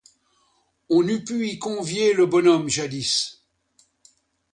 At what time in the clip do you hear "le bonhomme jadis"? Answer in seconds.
2.15-3.43